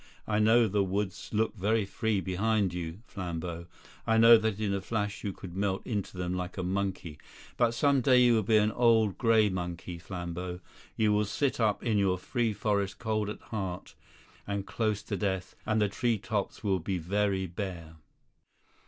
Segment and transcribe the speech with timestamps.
[0.27, 3.67] I know the woods look very free behind you, Flambeau;
[4.07, 7.19] I know that in a flash you could melt into them like a monkey.
[7.55, 10.59] But some day you will be an old grey monkey, Flambeau.
[10.97, 13.93] You will sit up in your free forest cold at heart
[14.47, 17.97] and close to death, and the tree tops will be very bare."